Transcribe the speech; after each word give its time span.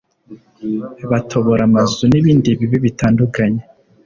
batobora 1.11 1.61
amazu 1.69 2.01
n’ibindi 2.11 2.49
bibi 2.59 2.77
bitandukanye 2.85 3.61